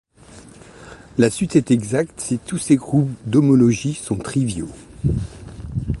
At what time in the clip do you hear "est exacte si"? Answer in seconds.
1.55-2.39